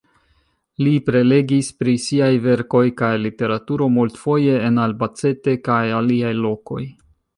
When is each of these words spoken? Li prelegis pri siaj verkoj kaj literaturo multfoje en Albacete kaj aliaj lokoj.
Li 0.85 0.93
prelegis 1.09 1.67
pri 1.81 1.93
siaj 2.05 2.31
verkoj 2.45 2.83
kaj 3.01 3.11
literaturo 3.25 3.91
multfoje 3.99 4.57
en 4.71 4.81
Albacete 4.87 5.55
kaj 5.69 5.81
aliaj 5.99 6.33
lokoj. 6.41 6.81